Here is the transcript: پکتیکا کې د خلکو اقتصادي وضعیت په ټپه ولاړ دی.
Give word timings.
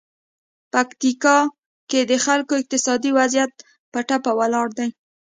پکتیکا 0.73 1.37
کې 1.89 1.99
د 2.09 2.11
خلکو 2.25 2.53
اقتصادي 2.61 3.11
وضعیت 3.19 3.53
په 3.91 3.99
ټپه 4.07 4.31
ولاړ 4.39 4.67
دی. 4.77 4.89